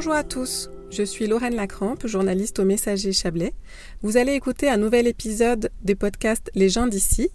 Bonjour 0.00 0.14
à 0.14 0.24
tous, 0.24 0.70
je 0.88 1.02
suis 1.02 1.26
Lorraine 1.26 1.54
Lacrampe, 1.54 2.06
journaliste 2.06 2.58
au 2.58 2.64
Messager 2.64 3.12
Chablais. 3.12 3.52
Vous 4.00 4.16
allez 4.16 4.32
écouter 4.32 4.70
un 4.70 4.78
nouvel 4.78 5.06
épisode 5.06 5.70
des 5.82 5.94
podcasts 5.94 6.50
Les 6.54 6.70
gens 6.70 6.86
d'ici. 6.86 7.28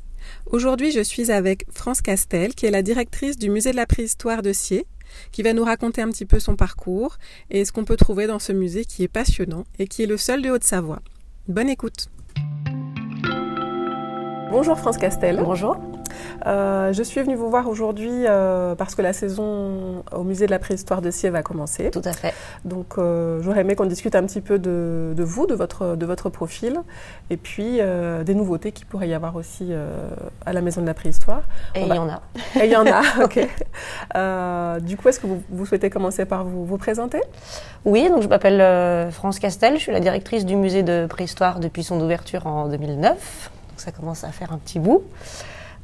Aujourd'hui, 0.47 0.91
je 0.91 1.01
suis 1.01 1.31
avec 1.31 1.67
France 1.71 2.01
Castel, 2.01 2.55
qui 2.55 2.65
est 2.65 2.71
la 2.71 2.81
directrice 2.81 3.37
du 3.37 3.51
musée 3.51 3.69
de 3.69 3.75
la 3.75 3.85
préhistoire 3.85 4.41
de 4.41 4.51
Sier, 4.51 4.87
qui 5.31 5.43
va 5.43 5.53
nous 5.53 5.63
raconter 5.63 6.01
un 6.01 6.09
petit 6.09 6.25
peu 6.25 6.39
son 6.39 6.55
parcours 6.55 7.17
et 7.51 7.65
ce 7.65 7.71
qu'on 7.71 7.85
peut 7.85 7.97
trouver 7.97 8.25
dans 8.25 8.39
ce 8.39 8.51
musée 8.51 8.83
qui 8.83 9.03
est 9.03 9.07
passionnant 9.07 9.65
et 9.77 9.85
qui 9.85 10.01
est 10.01 10.07
le 10.07 10.17
seul 10.17 10.41
de 10.41 10.49
Haute-Savoie. 10.49 11.03
Bonne 11.47 11.69
écoute. 11.69 12.09
Bonjour 14.49 14.75
France 14.79 14.97
Castel. 14.97 15.39
Bonjour. 15.39 15.77
Euh, 16.45 16.93
je 16.93 17.03
suis 17.03 17.21
venue 17.21 17.35
vous 17.35 17.49
voir 17.49 17.67
aujourd'hui 17.67 18.11
euh, 18.11 18.75
parce 18.75 18.95
que 18.95 19.01
la 19.01 19.13
saison 19.13 20.03
au 20.11 20.23
musée 20.23 20.45
de 20.45 20.51
la 20.51 20.59
préhistoire 20.59 21.01
de 21.01 21.11
Sier 21.11 21.29
va 21.29 21.43
commencer. 21.43 21.91
Tout 21.91 22.01
à 22.03 22.13
fait. 22.13 22.33
Donc 22.63 22.97
euh, 22.97 23.41
j'aurais 23.41 23.61
aimé 23.61 23.75
qu'on 23.75 23.85
discute 23.85 24.15
un 24.15 24.23
petit 24.23 24.41
peu 24.41 24.59
de, 24.59 25.13
de, 25.15 25.23
vous, 25.23 25.47
de 25.47 25.55
votre, 25.55 25.95
de 25.95 26.05
votre 26.05 26.29
profil, 26.29 26.79
et 27.29 27.37
puis 27.37 27.79
des 28.25 28.35
nouveautés 28.35 28.71
qu'il 28.71 28.85
pourrait 28.85 29.07
y 29.07 29.13
avoir 29.13 29.35
aussi 29.35 29.71
à 30.45 30.53
la 30.53 30.61
maison 30.61 30.81
de 30.81 30.87
la 30.87 30.93
préhistoire. 30.93 31.41
Et 31.73 31.81
il 31.81 31.87
y 31.87 31.97
en 31.97 32.09
a. 32.09 32.21
Et 32.61 32.65
il 32.65 32.71
y 32.71 32.75
en 32.75 32.85
a, 32.85 33.01
ok. 33.23 34.81
du 34.81 34.97
coup, 34.97 35.09
est-ce 35.09 35.19
que 35.19 35.27
vous, 35.27 35.41
vous, 35.49 35.65
souhaitez 35.65 35.89
commencer 35.89 36.25
par 36.25 36.45
vous, 36.45 36.65
vous 36.65 36.77
présenter? 36.77 37.21
Oui, 37.83 38.09
donc 38.09 38.23
je 38.23 38.27
m'appelle 38.27 39.11
France 39.11 39.39
Castel, 39.39 39.75
je 39.75 39.81
suis 39.81 39.91
la 39.91 39.99
directrice 39.99 40.45
du 40.45 40.55
musée 40.55 40.83
de 40.83 41.07
préhistoire 41.07 41.59
depuis 41.59 41.83
son 41.83 41.99
ouverture 42.01 42.47
en 42.47 42.67
2009. 42.67 43.51
Donc 43.69 43.81
ça 43.81 43.91
commence 43.91 44.23
à 44.23 44.29
faire 44.29 44.51
un 44.53 44.57
petit 44.57 44.79
bout. 44.79 45.03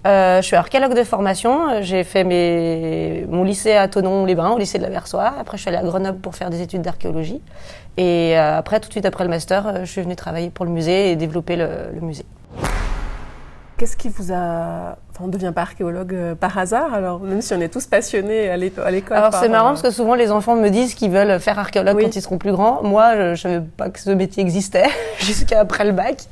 Euh, 0.07 0.41
je 0.41 0.47
suis 0.47 0.55
archéologue 0.55 0.95
de 0.95 1.03
formation. 1.03 1.81
J'ai 1.81 2.03
fait 2.03 2.23
mes... 2.23 3.25
mon 3.29 3.43
lycée 3.43 3.73
à 3.73 3.87
Tonon-les-Bains, 3.87 4.51
au 4.51 4.57
lycée 4.57 4.77
de 4.79 4.83
la 4.83 4.89
Versoix. 4.89 5.33
Après, 5.39 5.57
je 5.57 5.61
suis 5.61 5.69
allée 5.69 5.77
à 5.77 5.83
Grenoble 5.83 6.19
pour 6.19 6.35
faire 6.35 6.49
des 6.49 6.61
études 6.61 6.81
d'archéologie. 6.81 7.41
Et 7.97 8.37
euh, 8.37 8.57
après, 8.57 8.79
tout 8.79 8.87
de 8.87 8.93
suite 8.93 9.05
après 9.05 9.23
le 9.23 9.29
master, 9.29 9.67
euh, 9.67 9.79
je 9.81 9.91
suis 9.91 10.01
venue 10.01 10.15
travailler 10.15 10.49
pour 10.49 10.65
le 10.65 10.71
musée 10.71 11.11
et 11.11 11.15
développer 11.15 11.55
le, 11.55 11.91
le 11.93 12.01
musée. 12.01 12.25
Qu'est-ce 13.81 13.97
qui 13.97 14.09
vous 14.09 14.31
a. 14.31 14.95
Enfin, 15.09 15.23
on 15.23 15.25
ne 15.25 15.31
devient 15.31 15.51
pas 15.55 15.63
archéologue 15.63 16.13
euh, 16.13 16.35
par 16.35 16.55
hasard, 16.55 16.93
alors, 16.93 17.19
même 17.19 17.41
si 17.41 17.51
on 17.55 17.59
est 17.59 17.67
tous 17.67 17.87
passionnés 17.87 18.47
à 18.47 18.55
l'école. 18.55 18.85
Alors, 19.09 19.33
c'est 19.33 19.49
marrant 19.49 19.69
parce 19.69 19.81
que 19.81 19.89
souvent 19.89 20.13
les 20.13 20.29
enfants 20.29 20.55
me 20.55 20.69
disent 20.69 20.93
qu'ils 20.93 21.09
veulent 21.09 21.39
faire 21.39 21.57
archéologue 21.57 21.99
quand 21.99 22.15
ils 22.15 22.21
seront 22.21 22.37
plus 22.37 22.51
grands. 22.51 22.83
Moi, 22.83 23.15
je 23.15 23.29
ne 23.31 23.35
savais 23.35 23.59
pas 23.59 23.89
que 23.89 23.99
ce 23.99 24.11
métier 24.11 24.43
existait 24.43 24.85
jusqu'à 25.17 25.61
après 25.61 25.83
le 25.83 25.93
bac. 25.93 26.25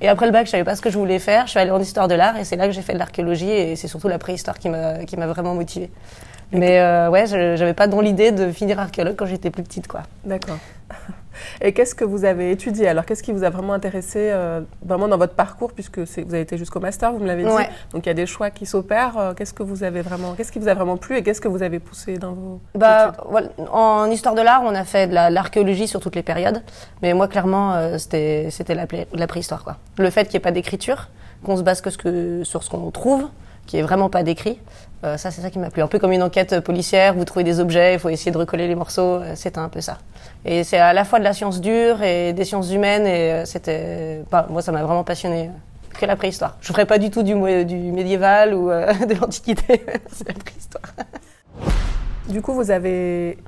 Et 0.00 0.08
après 0.08 0.26
le 0.26 0.32
bac, 0.32 0.46
je 0.46 0.52
savais 0.52 0.62
pas 0.62 0.76
ce 0.76 0.80
que 0.80 0.90
je 0.90 0.96
voulais 0.96 1.18
faire. 1.18 1.46
Je 1.46 1.50
suis 1.50 1.58
allée 1.58 1.72
en 1.72 1.80
histoire 1.80 2.06
de 2.06 2.14
l'art 2.14 2.36
et 2.36 2.44
c'est 2.44 2.54
là 2.54 2.68
que 2.68 2.72
j'ai 2.72 2.82
fait 2.82 2.92
de 2.92 3.00
l'archéologie 3.00 3.50
et 3.50 3.74
c'est 3.74 3.88
surtout 3.88 4.06
la 4.06 4.18
préhistoire 4.18 4.60
qui 4.60 4.68
m'a, 4.68 5.26
vraiment 5.26 5.56
motivée. 5.56 5.90
Mais 6.52 6.78
euh, 6.78 7.10
ouais, 7.10 7.26
j'avais 7.26 7.74
pas 7.74 7.88
dans 7.88 8.00
l'idée 8.00 8.30
de 8.30 8.52
finir 8.52 8.78
archéologue 8.78 9.16
quand 9.16 9.26
j'étais 9.26 9.50
plus 9.50 9.64
petite, 9.64 9.88
quoi. 9.88 10.02
D'accord. 10.24 10.58
Et 11.60 11.72
qu'est-ce 11.72 11.94
que 11.94 12.04
vous 12.04 12.24
avez 12.24 12.50
étudié 12.50 12.88
Alors, 12.88 13.04
qu'est-ce 13.04 13.22
qui 13.22 13.32
vous 13.32 13.44
a 13.44 13.50
vraiment 13.50 13.72
intéressé 13.72 14.30
euh, 14.30 14.60
vraiment 14.84 15.08
dans 15.08 15.18
votre 15.18 15.34
parcours, 15.34 15.72
puisque 15.72 15.98
vous 15.98 16.34
avez 16.34 16.40
été 16.40 16.56
jusqu'au 16.56 16.80
master, 16.80 17.12
vous 17.12 17.18
me 17.18 17.26
l'avez 17.26 17.44
dit? 17.44 17.50
Donc, 17.92 18.06
il 18.06 18.08
y 18.08 18.10
a 18.10 18.14
des 18.14 18.26
choix 18.26 18.50
qui 18.50 18.66
s'opèrent. 18.66 19.18
Euh, 19.18 19.34
qu'est-ce 19.34 19.54
que 19.54 19.62
vous 19.62 19.84
avez 19.84 20.02
vraiment, 20.02 20.34
qu'est-ce 20.34 20.52
qui 20.52 20.58
vous 20.58 20.68
a 20.68 20.74
vraiment 20.74 20.96
plu 20.96 21.16
et 21.16 21.22
qu'est-ce 21.22 21.40
que 21.40 21.48
vous 21.48 21.62
avez 21.62 21.78
poussé 21.78 22.18
dans 22.18 22.32
vos 22.32 22.60
bah, 22.74 23.12
En 23.70 24.10
histoire 24.10 24.34
de 24.34 24.42
l'art, 24.42 24.62
on 24.64 24.74
a 24.74 24.84
fait 24.84 25.06
de 25.06 25.14
l'archéologie 25.14 25.88
sur 25.88 26.00
toutes 26.00 26.16
les 26.16 26.22
périodes, 26.22 26.62
mais 27.02 27.14
moi, 27.14 27.28
clairement, 27.28 27.74
euh, 27.74 27.98
c'était 27.98 28.48
c'était 28.50 28.74
la, 28.74 28.86
la, 29.12 29.26
préhistoire, 29.26 29.64
quoi. 29.64 29.76
Le 29.98 30.10
fait 30.10 30.24
qu'il 30.24 30.32
n'y 30.32 30.36
ait 30.36 30.40
pas 30.40 30.52
d'écriture, 30.52 31.08
qu'on 31.44 31.56
se 31.56 31.62
base 31.62 31.80
que, 31.80 31.90
ce 31.90 31.98
que 31.98 32.44
sur 32.44 32.62
ce 32.62 32.70
qu'on 32.70 32.90
trouve, 32.90 33.28
qui 33.66 33.78
est 33.78 33.82
vraiment 33.82 34.10
pas 34.10 34.22
décrit. 34.22 34.58
Euh, 35.04 35.16
ça, 35.16 35.30
c'est 35.30 35.40
ça 35.40 35.50
qui 35.50 35.58
m'a 35.58 35.70
plu. 35.70 35.82
Un 35.82 35.88
peu 35.88 35.98
comme 35.98 36.12
une 36.12 36.22
enquête 36.22 36.60
policière, 36.60 37.14
vous 37.14 37.24
trouvez 37.24 37.44
des 37.44 37.58
objets, 37.58 37.94
il 37.94 37.98
faut 37.98 38.08
essayer 38.08 38.30
de 38.30 38.38
recoller 38.38 38.68
les 38.68 38.74
morceaux. 38.74 39.16
Euh, 39.16 39.32
c'est 39.34 39.58
un 39.58 39.68
peu 39.68 39.80
ça. 39.80 39.98
Et 40.44 40.62
c'est 40.62 40.78
à 40.78 40.92
la 40.92 41.04
fois 41.04 41.18
de 41.18 41.24
la 41.24 41.32
science 41.32 41.60
dure 41.60 42.02
et 42.02 42.32
des 42.32 42.44
sciences 42.44 42.70
humaines. 42.70 43.06
Et 43.06 43.32
euh, 43.32 43.44
c'était, 43.44 44.22
bah, 44.30 44.46
moi, 44.48 44.62
ça 44.62 44.70
m'a 44.70 44.82
vraiment 44.82 45.04
passionné 45.04 45.50
que 45.98 46.06
la 46.06 46.16
préhistoire. 46.16 46.56
Je 46.60 46.72
ferais 46.72 46.86
pas 46.86 46.98
du 46.98 47.10
tout 47.10 47.22
du, 47.22 47.34
du 47.64 47.76
médiéval 47.76 48.54
ou 48.54 48.68
de 48.70 49.20
l'antiquité. 49.20 49.84
c'est 50.12 50.28
la 50.28 50.34
préhistoire. 50.34 50.92
Du 52.28 52.40
coup, 52.40 52.54
vous 52.54 52.70
avez 52.70 53.38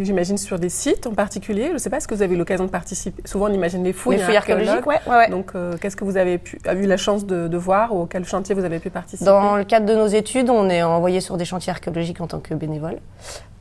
j'imagine, 0.00 0.38
sur 0.38 0.58
des 0.58 0.68
sites 0.68 1.06
en 1.06 1.14
particulier. 1.14 1.66
Je 1.68 1.72
ne 1.72 1.78
sais 1.78 1.90
pas, 1.90 1.98
est-ce 1.98 2.08
que 2.08 2.14
vous 2.14 2.22
avez 2.22 2.34
eu 2.34 2.38
l'occasion 2.38 2.64
de 2.64 2.70
participer? 2.70 3.22
Souvent, 3.26 3.46
on 3.46 3.52
imagine 3.52 3.84
les 3.84 3.92
fouilles, 3.92 4.16
les 4.16 4.22
fouilles 4.22 4.36
archéologiques. 4.36 4.86
Ouais, 4.86 5.00
ouais, 5.06 5.28
Donc, 5.30 5.52
euh, 5.54 5.76
qu'est-ce 5.80 5.96
que 5.96 6.04
vous 6.04 6.16
avez 6.16 6.38
pu, 6.38 6.58
eu 6.74 6.86
la 6.86 6.96
chance 6.96 7.26
de, 7.26 7.56
voir 7.56 7.94
ou 7.94 8.06
quel 8.06 8.24
chantier 8.24 8.54
vous 8.54 8.64
avez 8.64 8.78
pu 8.78 8.90
participer? 8.90 9.24
Dans 9.24 9.56
le 9.56 9.64
cadre 9.64 9.86
de 9.86 9.94
nos 9.94 10.06
études, 10.06 10.48
on 10.50 10.68
est 10.70 10.82
envoyé 10.82 11.20
sur 11.20 11.36
des 11.36 11.44
chantiers 11.44 11.70
archéologiques 11.70 12.20
en 12.20 12.26
tant 12.26 12.40
que 12.40 12.54
bénévole. 12.54 12.98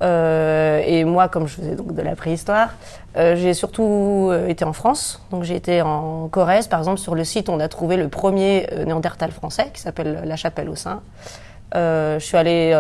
Euh, 0.01 0.81
et 0.85 1.03
moi, 1.03 1.27
comme 1.27 1.47
je 1.47 1.55
faisais 1.55 1.75
donc 1.75 1.93
de 1.93 2.01
la 2.01 2.15
préhistoire, 2.15 2.69
euh, 3.17 3.35
j'ai 3.35 3.53
surtout 3.53 4.31
été 4.47 4.63
en 4.63 4.73
France. 4.73 5.21
Donc, 5.31 5.43
j'ai 5.43 5.55
été 5.55 5.81
en 5.81 6.27
Corrèze, 6.29 6.67
par 6.67 6.79
exemple, 6.79 6.99
sur 6.99 7.15
le 7.15 7.23
site, 7.23 7.49
on 7.49 7.59
a 7.59 7.67
trouvé 7.67 7.97
le 7.97 8.07
premier 8.07 8.67
néandertal 8.85 9.31
français 9.31 9.71
qui 9.73 9.81
s'appelle 9.81 10.21
La 10.23 10.35
Chapelle 10.35 10.69
au 10.69 10.75
Sein. 10.75 11.01
je 11.73 12.17
suis 12.19 12.37
allée 12.37 12.73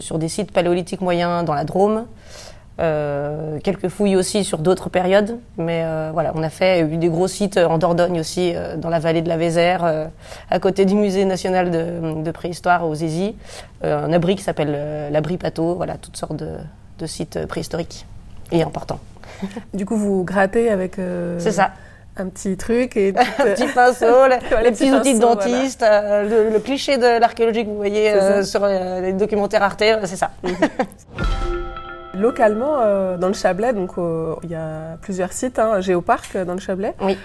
sur 0.00 0.18
des 0.18 0.28
sites 0.28 0.52
paléolithiques 0.52 1.00
moyens 1.00 1.44
dans 1.44 1.54
la 1.54 1.64
Drôme. 1.64 2.06
Euh, 2.80 3.58
quelques 3.58 3.88
fouilles 3.88 4.14
aussi 4.14 4.44
sur 4.44 4.58
d'autres 4.58 4.88
périodes, 4.88 5.38
mais 5.56 5.82
euh, 5.84 6.10
voilà, 6.12 6.32
on 6.36 6.44
a 6.44 6.48
fait 6.48 6.82
eu 6.82 6.96
des 6.96 7.08
gros 7.08 7.26
sites 7.26 7.56
en 7.56 7.76
Dordogne 7.76 8.20
aussi, 8.20 8.52
euh, 8.54 8.76
dans 8.76 8.88
la 8.88 9.00
vallée 9.00 9.20
de 9.20 9.28
la 9.28 9.36
Vézère, 9.36 9.84
euh, 9.84 10.06
à 10.48 10.60
côté 10.60 10.84
du 10.84 10.94
musée 10.94 11.24
national 11.24 11.72
de, 11.72 12.22
de 12.22 12.30
préhistoire 12.30 12.86
aux 12.86 12.94
Zézy, 12.94 13.34
un 13.82 14.12
abri 14.12 14.36
qui 14.36 14.44
s'appelle 14.44 15.10
l'abri 15.10 15.38
Pato, 15.38 15.74
voilà, 15.74 15.96
toutes 15.96 16.16
sortes 16.16 16.36
de, 16.36 16.50
de, 17.00 17.06
sites 17.06 17.46
préhistoriques 17.46 18.06
et 18.52 18.62
importants. 18.62 19.00
Du 19.74 19.84
coup, 19.84 19.96
vous 19.96 20.24
grattez 20.24 20.70
avec. 20.70 20.96
C'est 21.38 21.52
ça 21.52 21.72
un 22.16 22.26
petit 22.26 22.56
truc 22.56 22.96
et 22.96 23.10
un 23.16 23.44
petit 23.44 23.66
pinceau, 23.66 24.26
les, 24.62 24.70
petits, 24.72 24.92
outils 24.92 25.14
de 25.14 25.20
dentiste, 25.20 25.84
le, 25.84 26.58
cliché 26.58 26.96
de 26.96 27.20
l'archéologie 27.20 27.64
que 27.64 27.70
vous 27.70 27.76
voyez 27.76 28.42
sur 28.42 28.66
les 28.66 29.12
documentaires 29.12 29.62
Arte, 29.62 29.84
c'est 30.04 30.16
ça. 30.16 30.30
Localement, 32.18 32.78
euh, 32.80 33.16
dans 33.16 33.28
le 33.28 33.34
Chablais, 33.34 33.72
donc 33.72 33.92
euh, 33.98 34.34
il 34.42 34.50
y 34.50 34.54
a 34.54 34.96
plusieurs 35.00 35.32
sites, 35.32 35.58
hein, 35.58 35.80
Géoparc 35.80 36.36
euh, 36.36 36.44
dans 36.44 36.54
le 36.54 36.60
Chablais. 36.60 36.94
Oui. 37.00 37.16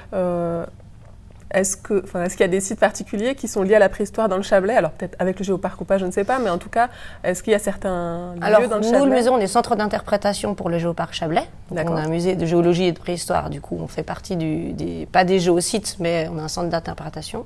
est-ce 1.52 1.78
que, 1.78 2.04
est-ce 2.18 2.36
qu'il 2.36 2.42
y 2.42 2.50
a 2.50 2.52
des 2.52 2.59
sites 2.59 2.80
particuliers 2.80 3.36
qui 3.36 3.48
sont 3.48 3.62
liés 3.62 3.76
à 3.76 3.80
la 3.80 3.90
préhistoire 3.90 4.28
dans 4.30 4.38
le 4.38 4.44
Chablais? 4.44 4.76
Alors 4.76 4.92
peut-être 4.92 5.16
avec 5.20 5.38
le 5.40 5.46
Géoparc 5.46 5.80
ou 5.81 5.86
pas, 5.86 5.98
je 5.98 6.06
ne 6.06 6.12
sais 6.12 6.24
pas, 6.24 6.40
mais 6.40 6.50
en 6.50 6.58
tout 6.58 6.70
cas, 6.70 6.90
est-ce 7.24 7.44
qu'il 7.44 7.52
y 7.54 7.56
a 7.56 7.59
certains 7.59 8.36
Alors, 8.42 8.62
lieux 8.62 8.68
dans 8.68 8.78
le 8.78 8.81
nous, 8.81 8.90
Chablais? 8.90 9.06
le 9.06 9.16
musée, 9.16 9.30
on 9.30 9.40
est 9.40 9.48
centre 9.48 9.76
d'interprétation 9.76 10.56
pour 10.56 10.70
le 10.70 10.80
Géoparc 10.80 11.14
Chablais. 11.14 11.48
on 11.72 11.78
a 11.78 12.02
un 12.02 12.08
musée 12.08 12.36
de 12.36 12.46
géologie 12.46 12.86
et 12.86 12.92
de 12.92 13.00
préhistoire. 13.00 13.50
Du 13.50 13.62
coup, 13.62 13.78
on 13.81 13.88
fait 13.88 14.04
partie 14.04 14.36
du, 14.36 14.74
des, 14.74 15.08
pas 15.12 15.24
des 15.24 15.40
géosites, 15.40 15.98
mais 16.00 16.30
on 16.34 16.40
a 16.40 16.44
un 16.44 16.48
centre 16.48 16.70
d'interprétation. 16.70 17.46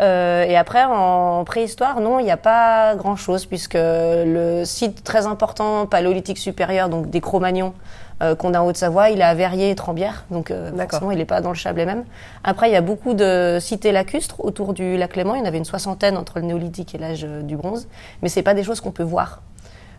Euh, 0.00 0.44
et 0.44 0.56
après, 0.56 0.84
en 0.84 1.44
préhistoire, 1.44 2.00
non, 2.00 2.18
il 2.20 2.24
n'y 2.24 2.30
a 2.30 2.36
pas 2.36 2.94
grand-chose, 2.94 3.46
puisque 3.46 3.74
le 3.74 4.62
site 4.64 5.02
très 5.02 5.26
important 5.26 5.86
paléolithique 5.86 6.38
supérieur, 6.38 6.88
donc 6.88 7.10
des 7.10 7.20
Cro-Magnons, 7.20 7.74
euh, 8.22 8.34
qu'on 8.34 8.54
a 8.54 8.60
en 8.60 8.66
Haute-Savoie, 8.66 9.10
il 9.10 9.20
est 9.20 9.24
à 9.24 9.34
Verrier 9.34 9.70
et 9.70 9.74
Trembières, 9.74 10.24
donc 10.30 10.50
euh, 10.50 10.70
forcément, 10.90 11.10
il 11.10 11.18
n'est 11.18 11.24
pas 11.24 11.40
dans 11.40 11.50
le 11.50 11.56
Chablais 11.56 11.86
même. 11.86 12.04
Après, 12.44 12.68
il 12.68 12.72
y 12.72 12.76
a 12.76 12.80
beaucoup 12.80 13.14
de 13.14 13.58
cités 13.60 13.92
lacustres 13.92 14.44
autour 14.44 14.72
du 14.72 14.96
lac 14.96 15.16
Léman. 15.16 15.34
Il 15.34 15.38
y 15.38 15.42
en 15.42 15.46
avait 15.46 15.58
une 15.58 15.64
soixantaine 15.64 16.16
entre 16.16 16.38
le 16.38 16.46
néolithique 16.46 16.94
et 16.94 16.98
l'âge 16.98 17.22
du 17.22 17.56
bronze, 17.56 17.88
mais 18.22 18.28
c'est 18.28 18.42
pas 18.42 18.54
des 18.54 18.64
choses 18.64 18.80
qu'on 18.80 18.90
peut 18.90 19.04
voir. 19.04 19.42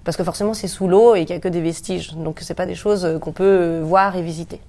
Parce 0.06 0.16
que 0.16 0.24
forcément, 0.24 0.54
c'est 0.54 0.68
sous 0.68 0.88
l'eau 0.88 1.16
et 1.16 1.26
qu'il 1.26 1.36
n'y 1.36 1.40
a 1.40 1.42
que 1.42 1.50
des 1.50 1.62
vestiges. 1.62 2.14
Donc, 2.14 2.40
c'est 2.42 2.54
pas 2.54 2.66
des 2.66 2.76
choses 2.76 3.20
qu'on 3.22 3.34
peut 3.34 3.80
voir 3.84 4.16
et 4.16 4.22
visiter. 4.22 4.62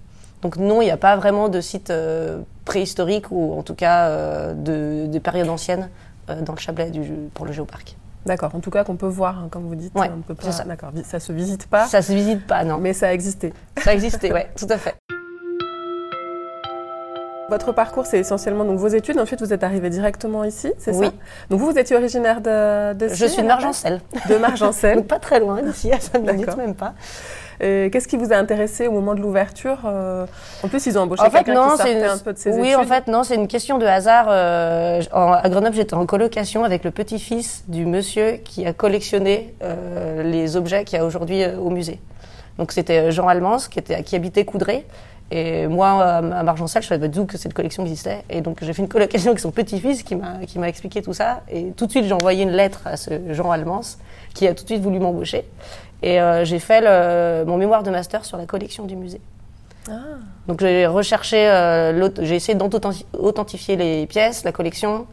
Donc 0.43 0.57
non, 0.57 0.81
il 0.81 0.87
n'y 0.87 0.91
a 0.91 0.97
pas 0.97 1.17
vraiment 1.17 1.49
de 1.49 1.61
site 1.61 1.91
euh, 1.91 2.41
préhistorique 2.65 3.31
ou 3.31 3.53
en 3.59 3.63
tout 3.63 3.75
cas 3.75 4.09
euh, 4.09 4.55
de, 4.55 5.07
de, 5.07 5.19
période 5.19 5.49
ancienne 5.49 5.91
euh, 6.29 6.41
dans 6.41 6.55
le 6.55 6.59
Chablais 6.59 6.91
du, 6.91 7.03
pour 7.35 7.45
le 7.45 7.53
géoparc. 7.53 7.97
D'accord, 8.27 8.55
en 8.55 8.61
tout 8.61 8.71
cas 8.71 8.85
qu'on 8.85 8.97
peut 8.97 9.07
voir, 9.07 9.39
hein, 9.39 9.49
comme 9.51 9.65
vous 9.65 9.75
dites. 9.75 9.95
Ouais, 9.95 10.11
on 10.15 10.21
peut 10.21 10.35
pas, 10.35 10.53
ça. 10.53 10.65
D'accord, 10.65 10.93
ça 11.05 11.21
se 11.21 11.33
visite 11.33 11.67
pas. 11.67 11.87
Ça 11.87 12.03
se 12.03 12.13
visite 12.13 12.47
pas, 12.47 12.65
non. 12.65 12.79
Mais 12.79 12.93
ça 12.93 13.09
a 13.09 13.13
existé. 13.13 13.53
Ça 13.83 13.91
a 13.91 13.95
existé, 13.95 14.33
ouais, 14.33 14.51
tout 14.57 14.67
à 14.69 14.77
fait. 14.77 14.95
Votre 17.51 17.73
parcours, 17.73 18.07
c'est 18.07 18.19
essentiellement 18.19 18.65
donc 18.65 18.79
vos 18.79 18.89
études. 18.89 19.19
Ensuite, 19.19 19.41
vous 19.41 19.53
êtes 19.53 19.65
arrivé 19.65 19.91
directement 19.91 20.45
ici, 20.45 20.73
c'est 20.79 20.95
oui. 20.95 21.07
ça? 21.07 21.13
Donc 21.51 21.59
vous, 21.59 21.67
vous 21.67 21.79
étiez 21.79 21.97
originaire 21.97 22.41
de, 22.41 22.95
de 22.95 23.09
Je 23.09 23.27
suis 23.27 23.43
de 23.43 23.47
Margencel. 23.47 24.01
De 24.29 24.37
Margencel. 24.37 24.97
donc 24.99 25.07
pas 25.09 25.19
très 25.19 25.41
loin 25.41 25.61
d'ici, 25.63 25.93
à 25.93 25.99
5 25.99 26.21
minutes 26.21 26.57
même 26.57 26.75
pas. 26.75 26.95
Qu'est-ce 27.61 28.09
qui 28.09 28.17
vous 28.17 28.33
a 28.33 28.37
intéressé 28.37 28.87
au 28.87 28.93
moment 28.93 29.15
de 29.15 29.21
l'ouverture 29.21 29.79
euh, 29.85 30.25
En 30.63 30.69
plus, 30.69 30.87
ils 30.87 30.99
ont 30.99 31.03
embauché 31.03 31.23
en 31.23 31.31
quelqu'un 31.31 31.53
qui 31.53 31.77
sortait 31.77 32.05
un 32.05 32.19
peu 32.19 32.33
de 32.33 32.39
ses 32.39 32.51
oui, 32.51 32.59
études. 32.59 32.69
Oui, 32.69 32.75
en 32.75 32.85
fait, 32.85 33.07
non, 33.07 33.23
c'est 33.23 33.35
une 33.35 33.49
question 33.49 33.79
de 33.79 33.85
hasard. 33.85 34.27
Euh, 34.31 35.03
à 35.13 35.49
Grenoble, 35.49 35.75
j'étais 35.75 35.95
en 35.95 36.07
colocation 36.07 36.65
avec 36.65 36.85
le 36.85 36.91
petit-fils 36.91 37.65
du 37.69 37.85
monsieur 37.85 38.39
qui 38.45 38.65
a 38.67 38.73
collectionné 38.73 39.55
euh, 39.63 40.23
les 40.23 40.57
objets 40.57 40.85
qu'il 40.85 40.99
y 40.99 41.03
a 41.03 41.05
aujourd'hui 41.05 41.45
au 41.47 41.69
musée. 41.69 42.01
Donc 42.59 42.73
c'était 42.73 43.11
Jean 43.11 43.29
Almans 43.29 43.59
qui, 43.71 43.79
était, 43.79 44.03
qui 44.03 44.17
habitait 44.17 44.45
Coudray 44.45 44.85
Et 45.31 45.69
moi, 45.69 46.03
à 46.03 46.43
Margencel, 46.43 46.83
je 46.83 46.89
savais 46.89 47.01
pas 47.01 47.09
du 47.09 47.19
tout 47.19 47.27
que 47.27 47.39
cette 47.39 47.55
collection 47.55 47.85
existait. 47.85 48.25
Et 48.29 48.41
donc, 48.41 48.59
j'ai 48.63 48.73
fait 48.73 48.83
une 48.83 48.89
colocation 48.89 49.29
avec 49.31 49.41
son 49.41 49.53
petit-fils 49.53 50.03
qui 50.03 50.17
m'a, 50.17 50.45
qui 50.47 50.59
m'a 50.59 50.69
expliqué 50.69 51.03
tout 51.03 51.13
ça. 51.13 51.43
Et 51.51 51.71
tout 51.73 51.87
de 51.87 51.91
suite, 51.91 52.05
j'ai 52.07 52.13
envoyé 52.13 52.43
une 52.43 52.51
lettre 52.51 52.81
à 52.85 52.97
ce 52.97 53.11
Jean 53.33 53.51
Almans, 53.51 53.99
qui 54.35 54.49
a 54.49 54.55
tout 54.55 54.65
de 54.65 54.69
suite 54.69 54.83
voulu 54.83 54.99
m'embaucher. 54.99 55.45
Et 56.03 56.21
euh, 56.21 56.45
j'ai 56.45 56.59
fait 56.59 56.81
le, 56.81 57.45
mon 57.45 57.59
mémoire 57.59 57.83
de 57.83 57.91
master 57.91 58.25
sur 58.25 58.37
la 58.39 58.47
collection 58.47 58.87
du 58.87 58.97
musée. 58.97 59.21
Ah. 59.89 59.93
Donc, 60.49 60.61
j'ai 60.61 60.87
recherché, 60.87 61.49
euh, 61.49 62.11
j'ai 62.23 62.35
essayé 62.35 62.59
d'authentifier 62.59 63.77
les 63.77 64.07
pièces, 64.07 64.45
la 64.45 64.53
collection, 64.53 65.07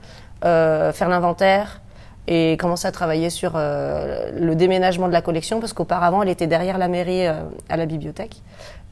euh, 0.46 0.92
faire 0.94 1.10
l'inventaire, 1.10 1.81
et 2.28 2.58
commencer 2.58 2.88
à 2.88 2.92
travailler 2.92 3.30
sur 3.30 3.54
euh, 3.56 4.32
le 4.38 4.56
déménagement 4.56 5.08
de 5.08 5.14
la 5.14 5.22
collection 5.22 5.60
parce 5.60 5.74
qu'auparavant 5.74 6.22
elle 6.22 6.30
était 6.30 6.48
derrière 6.48 6.78
la 6.78 6.88
mairie 6.88 7.26
euh, 7.26 7.42
à 7.70 7.78
la 7.78 7.86
bibliothèque. 7.86 8.42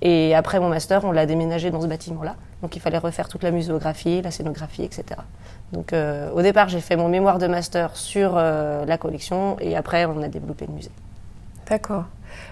Et 0.02 0.34
après 0.36 0.60
mon 0.60 0.70
master 0.70 1.04
on 1.04 1.12
l'a 1.12 1.26
déménagé 1.26 1.72
dans 1.72 1.82
ce 1.82 1.88
bâtiment 1.88 2.24
là 2.24 2.36
donc 2.62 2.76
il 2.76 2.82
fallait 2.82 2.98
refaire 2.98 3.28
toute 3.28 3.44
la 3.44 3.52
muséographie 3.52 4.22
la 4.22 4.32
scénographie 4.32 4.84
etc 4.84 5.04
donc 5.72 5.94
euh, 5.94 6.30
au 6.32 6.42
départ 6.42 6.68
j'ai 6.68 6.82
fait 6.82 6.98
mon 6.98 7.08
mémoire 7.08 7.38
de 7.38 7.48
master 7.48 7.96
sur 7.96 8.36
la 8.36 8.98
collection 8.98 9.58
et 9.60 9.76
après 9.76 10.06
on 10.06 10.22
a 10.22 10.28
développé 10.28 10.66
le 10.68 10.74
musée. 10.74 10.92
D'accord 11.70 12.06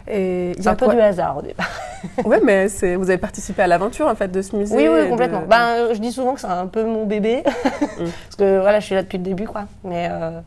c'est 0.07 0.67
un 0.67 0.75
peu 0.75 0.87
du 0.87 0.99
hasard 0.99 1.37
au 1.37 1.41
départ. 1.41 1.69
oui, 2.25 2.37
mais 2.43 2.67
vous 2.67 3.09
avez 3.09 3.17
participé 3.17 3.61
à 3.61 3.67
l'aventure 3.67 4.07
en 4.07 4.15
fait 4.15 4.29
de 4.29 4.41
ce 4.41 4.55
musée. 4.55 4.75
Oui, 4.75 4.87
oui, 4.87 5.09
complètement. 5.09 5.43
Ben, 5.47 5.93
je 5.93 5.99
dis 5.99 6.11
souvent 6.11 6.33
que 6.33 6.41
c'est 6.41 6.47
un 6.47 6.67
peu 6.67 6.83
mon 6.83 7.05
bébé, 7.05 7.43
mm. 7.45 7.49
parce 7.97 8.35
que 8.37 8.59
voilà, 8.59 8.79
je 8.79 8.85
suis 8.85 8.95
là 8.95 9.03
depuis 9.03 9.17
le 9.17 9.23
début, 9.23 9.45
quoi. 9.45 9.65
Mais 9.83 10.07
euh, 10.11 10.39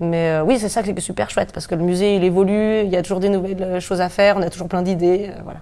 mais 0.00 0.30
euh, 0.30 0.42
oui, 0.42 0.58
c'est 0.58 0.68
ça 0.68 0.82
qui 0.82 0.90
est 0.90 1.00
super 1.00 1.30
chouette, 1.30 1.52
parce 1.52 1.66
que 1.66 1.74
le 1.74 1.82
musée 1.82 2.16
il 2.16 2.24
évolue, 2.24 2.82
il 2.82 2.90
y 2.90 2.96
a 2.96 3.02
toujours 3.02 3.20
des 3.20 3.28
nouvelles 3.28 3.80
choses 3.80 4.00
à 4.00 4.08
faire, 4.08 4.36
on 4.36 4.42
a 4.42 4.50
toujours 4.50 4.68
plein 4.68 4.82
d'idées, 4.82 5.30
euh, 5.30 5.40
voilà. 5.42 5.60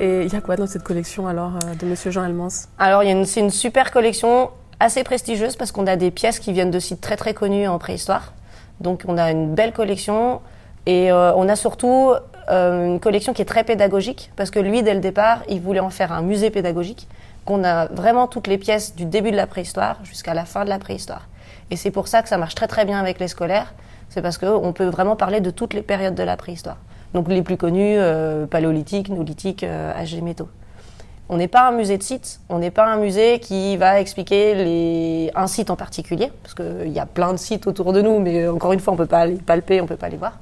Et 0.00 0.22
il 0.22 0.32
y 0.32 0.36
a 0.36 0.40
quoi 0.40 0.54
dans 0.54 0.68
cette 0.68 0.84
collection 0.84 1.26
alors 1.26 1.54
de 1.80 1.84
Monsieur 1.84 2.12
Jean 2.12 2.22
Almans? 2.22 2.68
Alors, 2.78 3.02
c'est 3.24 3.40
une 3.40 3.50
super 3.50 3.90
collection 3.90 4.50
assez 4.78 5.02
prestigieuse 5.02 5.56
parce 5.56 5.72
qu'on 5.72 5.88
a 5.88 5.96
des 5.96 6.12
pièces 6.12 6.38
qui 6.38 6.52
viennent 6.52 6.70
de 6.70 6.78
sites 6.78 7.00
très 7.00 7.16
très 7.16 7.34
connus 7.34 7.66
en 7.66 7.78
préhistoire. 7.80 8.32
Donc 8.80 9.04
on 9.08 9.18
a 9.18 9.30
une 9.30 9.54
belle 9.54 9.72
collection 9.72 10.40
et 10.86 11.10
euh, 11.10 11.34
on 11.34 11.48
a 11.48 11.56
surtout 11.56 12.12
euh, 12.50 12.86
une 12.86 13.00
collection 13.00 13.32
qui 13.32 13.42
est 13.42 13.46
très 13.46 13.64
pédagogique 13.64 14.30
parce 14.36 14.50
que 14.50 14.58
lui, 14.58 14.82
dès 14.82 14.94
le 14.94 15.00
départ, 15.00 15.42
il 15.48 15.60
voulait 15.60 15.80
en 15.80 15.90
faire 15.90 16.12
un 16.12 16.22
musée 16.22 16.50
pédagogique, 16.50 17.08
qu'on 17.44 17.64
a 17.64 17.86
vraiment 17.86 18.26
toutes 18.26 18.46
les 18.46 18.58
pièces 18.58 18.94
du 18.94 19.04
début 19.04 19.30
de 19.30 19.36
la 19.36 19.46
préhistoire 19.46 19.98
jusqu'à 20.04 20.34
la 20.34 20.44
fin 20.44 20.64
de 20.64 20.70
la 20.70 20.78
préhistoire. 20.78 21.28
Et 21.70 21.76
c'est 21.76 21.90
pour 21.90 22.08
ça 22.08 22.22
que 22.22 22.28
ça 22.28 22.38
marche 22.38 22.54
très 22.54 22.68
très 22.68 22.84
bien 22.84 22.98
avec 22.98 23.20
les 23.20 23.28
scolaires, 23.28 23.74
c'est 24.08 24.22
parce 24.22 24.38
qu'on 24.38 24.72
peut 24.72 24.88
vraiment 24.88 25.16
parler 25.16 25.40
de 25.40 25.50
toutes 25.50 25.74
les 25.74 25.82
périodes 25.82 26.14
de 26.14 26.22
la 26.22 26.36
préhistoire. 26.36 26.78
Donc 27.14 27.28
les 27.28 27.42
plus 27.42 27.56
connus, 27.56 27.96
euh, 27.98 28.46
paléolithique, 28.46 29.08
néolithique, 29.08 29.64
âge 29.64 30.14
des 30.14 30.20
métaux. 30.20 30.48
On 31.30 31.36
n'est 31.36 31.48
pas 31.48 31.68
un 31.68 31.72
musée 31.72 31.98
de 31.98 32.02
sites, 32.02 32.40
on 32.48 32.58
n'est 32.58 32.70
pas 32.70 32.86
un 32.86 32.96
musée 32.96 33.38
qui 33.38 33.76
va 33.76 34.00
expliquer 34.00 35.30
un 35.34 35.46
site 35.46 35.70
en 35.70 35.76
particulier, 35.76 36.32
parce 36.42 36.54
qu'il 36.54 36.90
y 36.90 36.98
a 36.98 37.04
plein 37.04 37.32
de 37.32 37.38
sites 37.38 37.66
autour 37.66 37.92
de 37.92 38.00
nous, 38.00 38.18
mais 38.18 38.48
encore 38.48 38.72
une 38.72 38.80
fois, 38.80 38.94
on 38.94 38.96
ne 38.96 39.02
peut 39.02 39.06
pas 39.06 39.26
les 39.26 39.34
palper, 39.34 39.80
on 39.80 39.84
ne 39.84 39.88
peut 39.88 39.96
pas 39.96 40.08
les 40.08 40.16
voir. 40.16 40.38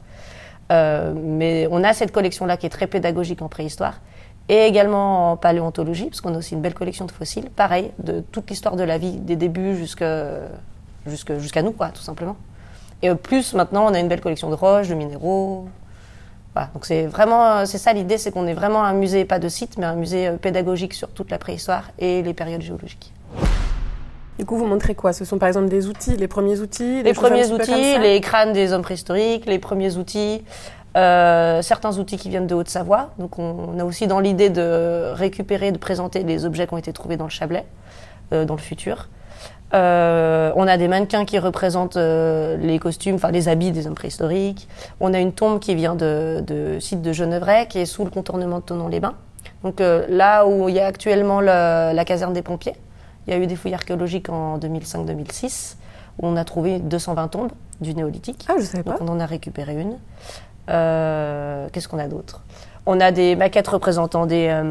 Euh, 0.71 1.13
mais 1.17 1.67
on 1.73 1.83
a 1.83 1.93
cette 1.93 2.13
collection-là 2.13 2.57
qui 2.57 2.67
est 2.67 2.71
très 2.71 2.87
pédagogique 2.87 3.43
en 3.43 3.49
préhistoire, 3.49 4.01
et 4.49 4.67
également 4.67 5.33
en 5.33 5.37
paléontologie, 5.37 6.07
parce 6.07 6.21
qu'on 6.21 6.35
a 6.35 6.39
aussi 6.39 6.55
une 6.55 6.61
belle 6.61 6.75
collection 6.75 7.05
de 7.05 7.11
fossiles, 7.11 7.51
pareil, 7.51 7.91
de 7.99 8.21
toute 8.21 8.49
l'histoire 8.49 8.77
de 8.77 8.85
la 8.85 8.97
vie, 8.97 9.17
des 9.17 9.35
débuts 9.35 9.77
jusqu'à 9.77 11.63
nous, 11.63 11.73
quoi, 11.73 11.89
tout 11.89 12.03
simplement. 12.03 12.37
Et 13.03 13.13
plus 13.15 13.55
maintenant, 13.55 13.87
on 13.91 13.93
a 13.93 13.99
une 13.99 14.09
belle 14.09 14.21
collection 14.21 14.51
de 14.51 14.55
roches, 14.55 14.89
de 14.89 14.95
minéraux, 14.95 15.69
donc 16.75 16.87
c'est 16.87 17.07
vraiment, 17.07 17.59
euh, 17.59 17.65
c'est 17.67 17.79
ça 17.79 17.93
l'idée, 17.93 18.19
c'est 18.19 18.31
qu'on 18.33 18.47
est 18.47 18.55
vraiment 18.55 18.83
un 18.85 18.93
musée, 18.93 19.25
pas 19.25 19.39
de 19.39 19.49
site, 19.49 19.79
mais 19.79 19.85
un 19.85 19.95
musée 19.95 20.29
euh, 20.29 20.37
pédagogique 20.37 20.95
sur 20.95 21.09
toute 21.09 21.31
la 21.31 21.39
préhistoire 21.39 21.91
et 21.99 22.23
les 22.23 22.35
périodes 22.35 22.63
géologiques. 22.63 23.13
Du 24.39 24.45
coup, 24.45 24.57
vous 24.57 24.67
montrez 24.67 24.95
quoi? 24.95 25.13
Ce 25.13 25.25
sont 25.25 25.39
par 25.39 25.49
exemple 25.49 25.69
des 25.69 25.87
outils, 25.87 26.17
les 26.17 26.29
premiers 26.29 26.61
outils 26.61 27.03
Les 27.03 27.15
premiers 27.15 27.51
outils, 27.51 27.99
les 27.99 28.21
crânes 28.21 28.53
des 28.53 28.73
hommes 28.73 28.83
préhistoriques, 28.83 29.47
les 29.47 29.59
premiers 29.59 29.97
outils, 29.97 30.45
euh, 30.97 31.63
certains 31.63 31.99
outils 31.99 32.19
qui 32.19 32.29
viennent 32.29 32.47
de 32.47 32.55
Haute-Savoie. 32.55 33.11
Donc 33.19 33.39
on, 33.39 33.79
a 33.79 33.85
aussi 33.85 34.07
dans 34.07 34.21
l'idée 34.21 34.51
de 34.51 35.13
récupérer, 35.15 35.73
de 35.73 35.79
présenter 35.79 36.23
les 36.23 36.45
objets 36.45 36.67
qui 36.67 36.75
ont 36.75 36.79
été 36.79 36.93
trouvés 36.93 37.17
dans 37.17 37.25
le 37.25 37.31
Chablais, 37.31 37.65
dans 38.31 38.55
le 38.55 38.61
futur. 38.61 39.09
Euh, 39.75 40.53
on 40.55 40.67
a 40.67 40.77
des 40.77 40.89
mannequins 40.89 41.25
qui 41.25 41.39
représentent 41.39 41.97
euh, 41.97 42.57
les 42.57 42.79
costumes, 42.79 43.17
enfin 43.17 43.31
les 43.31 43.49
habits 43.49 43.73
des 43.73 43.87
hommes 43.87 43.95
préhistoriques. 43.95 44.69
On 45.01 45.13
a 45.13 45.19
une 45.19 45.33
tombe 45.33 45.59
qui 45.59 45.75
vient 45.75 45.95
de, 45.95 46.43
de 46.47 46.79
site 46.79 47.03
de 47.03 47.13
Genevray, 47.13 47.67
qui 47.67 47.79
est 47.79 47.87
sous 47.87 48.05
le 48.05 48.11
contournement 48.11 48.59
de 48.59 48.65
Tonon-les-Bains. 48.65 49.15
Donc 49.65 49.81
euh, 49.81 50.07
là 50.09 50.47
où 50.47 50.69
il 50.69 50.77
y 50.77 50.81
a 50.81 50.87
actuellement 50.87 51.41
la 51.41 52.05
caserne 52.05 52.33
des 52.33 52.43
pompiers, 52.43 52.75
il 53.27 53.35
y 53.35 53.37
a 53.37 53.41
eu 53.41 53.47
des 53.47 53.57
fouilles 53.57 53.75
archéologiques 53.75 54.29
en 54.29 54.59
2005-2006 54.59 55.77
où 56.19 56.27
on 56.27 56.37
a 56.37 56.45
trouvé 56.45 56.79
220 56.79 57.29
tombes 57.29 57.53
du 57.81 57.95
néolithique. 57.95 58.47
Ah, 58.49 58.55
je 58.59 58.65
savais 58.65 58.85
pas. 58.85 58.93
Donc 58.93 59.03
on 59.03 59.09
en 59.09 59.21
a 59.21 59.27
récupéré 59.27 59.75
une. 59.75 59.97
Qu'est-ce 60.69 61.89
qu'on 61.89 61.99
a 61.99 62.09
d'autre? 62.09 62.43
On 62.87 63.01
a 63.01 63.11
des 63.11 63.35
maquettes 63.35 63.67
représentant 63.67 64.27
des, 64.27 64.63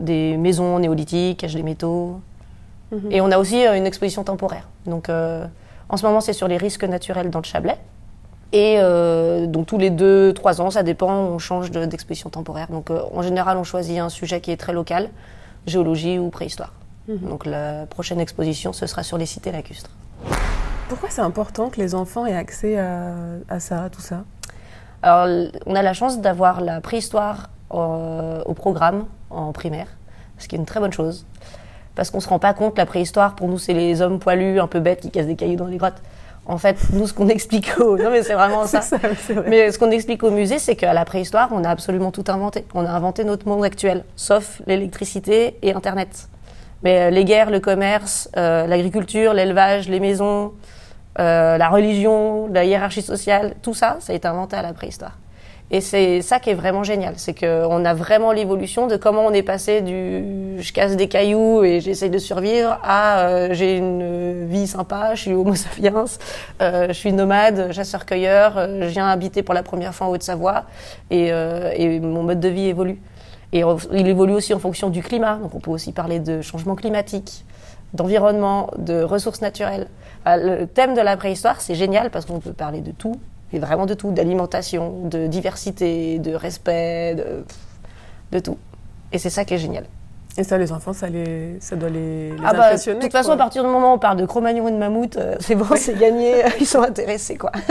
des 0.00 0.36
maisons 0.36 0.80
néolithiques, 0.80 1.44
âge 1.44 1.54
des 1.54 1.62
métaux. 1.62 2.20
Et 3.10 3.20
on 3.20 3.30
a 3.30 3.38
aussi 3.38 3.66
euh, 3.66 3.76
une 3.76 3.86
exposition 3.86 4.24
temporaire. 4.24 4.68
Donc, 4.86 5.08
euh, 5.08 5.46
en 5.88 5.96
ce 5.96 6.06
moment, 6.06 6.20
c'est 6.20 6.32
sur 6.32 6.48
les 6.48 6.56
risques 6.56 6.84
naturels 6.84 7.30
dans 7.30 7.40
le 7.40 7.44
Chablais. 7.44 7.78
Et 8.54 8.76
euh, 8.80 9.46
donc 9.46 9.66
tous 9.66 9.78
les 9.78 9.88
deux, 9.88 10.34
trois 10.34 10.60
ans, 10.60 10.70
ça 10.70 10.82
dépend, 10.82 11.10
on 11.10 11.38
change 11.38 11.70
d'exposition 11.70 12.28
temporaire. 12.28 12.68
Donc 12.68 12.90
en 12.90 13.22
général, 13.22 13.56
on 13.56 13.64
choisit 13.64 13.98
un 13.98 14.10
sujet 14.10 14.42
qui 14.42 14.50
est 14.50 14.58
très 14.58 14.74
local, 14.74 15.08
géologie 15.66 16.18
ou 16.18 16.28
préhistoire. 16.28 16.74
Mhm. 17.08 17.30
Donc 17.30 17.46
la 17.46 17.86
prochaine 17.86 18.20
exposition, 18.20 18.74
ce 18.74 18.86
sera 18.86 19.04
sur 19.04 19.16
les 19.16 19.24
cités 19.24 19.52
lacustres. 19.52 19.88
Pourquoi 20.90 21.08
c'est 21.08 21.22
important 21.22 21.70
que 21.70 21.80
les 21.80 21.94
enfants 21.94 22.26
aient 22.26 22.36
accès 22.36 22.78
à, 22.78 23.14
à 23.48 23.58
ça, 23.58 23.84
à 23.84 23.88
tout 23.88 24.02
ça? 24.02 24.24
Alors 25.00 25.48
on 25.64 25.74
a 25.74 25.80
la 25.80 25.94
chance 25.94 26.20
d'avoir 26.20 26.60
la 26.60 26.82
préhistoire 26.82 27.48
au 27.70 28.52
programme 28.52 29.06
en 29.30 29.52
primaire, 29.52 29.86
ce 30.36 30.46
qui 30.46 30.56
est 30.56 30.58
une 30.58 30.66
très 30.66 30.78
bonne 30.78 30.92
chose 30.92 31.24
parce 31.94 32.10
qu'on 32.10 32.20
se 32.20 32.28
rend 32.28 32.38
pas 32.38 32.54
compte, 32.54 32.78
la 32.78 32.86
préhistoire, 32.86 33.34
pour 33.34 33.48
nous, 33.48 33.58
c'est 33.58 33.74
les 33.74 34.00
hommes 34.00 34.18
poilus, 34.18 34.60
un 34.60 34.66
peu 34.66 34.80
bêtes, 34.80 35.00
qui 35.00 35.10
cassent 35.10 35.26
des 35.26 35.36
cailloux 35.36 35.56
dans 35.56 35.66
les 35.66 35.76
grottes. 35.76 36.02
En 36.46 36.58
fait, 36.58 36.76
nous, 36.92 37.06
ce 37.06 37.12
qu'on 37.12 37.28
explique 37.28 37.78
au... 37.78 37.96
Non, 37.96 38.10
mais 38.10 38.22
c'est 38.22 38.34
vraiment 38.34 38.66
ça. 38.66 38.80
mais 39.46 39.70
ce 39.70 39.78
qu'on 39.78 39.90
explique 39.90 40.22
au 40.22 40.30
musée, 40.30 40.58
c'est 40.58 40.76
qu'à 40.76 40.92
la 40.92 41.04
préhistoire, 41.04 41.50
on 41.52 41.64
a 41.64 41.68
absolument 41.68 42.10
tout 42.10 42.24
inventé. 42.28 42.64
On 42.74 42.84
a 42.84 42.90
inventé 42.90 43.24
notre 43.24 43.46
monde 43.46 43.64
actuel, 43.64 44.04
sauf 44.16 44.62
l'électricité 44.66 45.56
et 45.62 45.72
Internet. 45.72 46.28
Mais 46.82 46.98
euh, 46.98 47.10
les 47.10 47.24
guerres, 47.24 47.50
le 47.50 47.60
commerce, 47.60 48.28
euh, 48.36 48.66
l'agriculture, 48.66 49.34
l'élevage, 49.34 49.88
les 49.88 50.00
maisons, 50.00 50.52
euh, 51.18 51.58
la 51.58 51.68
religion, 51.68 52.48
la 52.48 52.64
hiérarchie 52.64 53.02
sociale, 53.02 53.54
tout 53.62 53.74
ça, 53.74 53.98
ça 54.00 54.12
a 54.12 54.16
été 54.16 54.26
inventé 54.26 54.56
à 54.56 54.62
la 54.62 54.72
préhistoire. 54.72 55.18
Et 55.74 55.80
c'est 55.80 56.20
ça 56.20 56.38
qui 56.38 56.50
est 56.50 56.54
vraiment 56.54 56.84
génial, 56.84 57.14
c'est 57.16 57.32
qu'on 57.32 57.84
a 57.86 57.94
vraiment 57.94 58.30
l'évolution 58.30 58.86
de 58.88 58.96
comment 58.96 59.24
on 59.24 59.32
est 59.32 59.42
passé 59.42 59.80
du 59.80 60.60
je 60.60 60.70
casse 60.70 60.96
des 60.96 61.08
cailloux 61.08 61.64
et 61.64 61.80
j'essaye 61.80 62.10
de 62.10 62.18
survivre 62.18 62.78
à 62.84 63.20
euh, 63.20 63.48
j'ai 63.52 63.78
une 63.78 64.46
vie 64.46 64.66
sympa, 64.66 65.14
je 65.14 65.22
suis 65.22 65.32
homo 65.32 65.54
sapiens, 65.54 66.04
euh, 66.60 66.88
je 66.88 66.92
suis 66.92 67.14
nomade, 67.14 67.72
chasseur-cueilleur, 67.72 68.58
euh, 68.58 68.82
je 68.82 68.88
viens 68.88 69.08
habiter 69.08 69.42
pour 69.42 69.54
la 69.54 69.62
première 69.62 69.94
fois 69.94 70.08
en 70.08 70.10
Haute-Savoie 70.10 70.64
et, 71.10 71.28
et, 71.28 72.00
mon 72.00 72.22
mode 72.22 72.40
de 72.40 72.48
vie 72.48 72.66
évolue. 72.66 73.00
Et 73.54 73.62
il 73.92 74.06
évolue 74.06 74.34
aussi 74.34 74.52
en 74.52 74.58
fonction 74.58 74.90
du 74.90 75.02
climat, 75.02 75.36
donc 75.36 75.54
on 75.54 75.60
peut 75.60 75.70
aussi 75.70 75.92
parler 75.92 76.20
de 76.20 76.42
changement 76.42 76.74
climatique, 76.74 77.46
d'environnement, 77.94 78.68
de 78.76 79.02
ressources 79.02 79.40
naturelles. 79.40 79.88
Le 80.26 80.66
thème 80.66 80.94
de 80.94 81.00
la 81.00 81.16
préhistoire, 81.16 81.62
c'est 81.62 81.74
génial 81.74 82.10
parce 82.10 82.26
qu'on 82.26 82.40
peut 82.40 82.52
parler 82.52 82.82
de 82.82 82.92
tout, 82.92 83.16
et 83.52 83.58
vraiment 83.58 83.86
de 83.86 83.94
tout, 83.94 84.10
d'alimentation, 84.10 85.06
de 85.08 85.26
diversité, 85.26 86.18
de 86.18 86.34
respect, 86.34 87.14
de, 87.14 87.44
de 88.32 88.38
tout. 88.38 88.58
Et 89.12 89.18
c'est 89.18 89.30
ça 89.30 89.44
qui 89.44 89.54
est 89.54 89.58
génial. 89.58 89.84
Et 90.38 90.44
ça, 90.44 90.56
les 90.56 90.72
enfants, 90.72 90.94
ça, 90.94 91.08
les, 91.08 91.58
ça 91.60 91.76
doit 91.76 91.90
les, 91.90 92.30
les 92.30 92.36
ah 92.42 92.54
bah, 92.54 92.66
impressionner. 92.66 92.98
De 92.98 93.04
toute 93.04 93.12
façon, 93.12 93.32
à 93.32 93.36
partir 93.36 93.62
du 93.62 93.68
moment 93.68 93.92
où 93.92 93.96
on 93.96 93.98
parle 93.98 94.16
de 94.16 94.24
Cro-Magnon 94.24 94.66
et 94.68 94.72
de 94.72 94.78
mammouth, 94.78 95.16
euh, 95.16 95.36
c'est 95.40 95.54
bon, 95.54 95.66
c'est 95.76 95.98
gagné, 95.98 96.42
ils 96.60 96.66
sont 96.66 96.82
intéressés, 96.82 97.36
quoi. 97.36 97.52